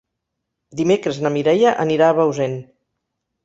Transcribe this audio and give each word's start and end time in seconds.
Dimecres 0.79 1.21
na 1.27 1.33
Mireia 1.37 1.77
anirà 1.87 2.11
a 2.11 2.19
Bausen. 2.23 2.61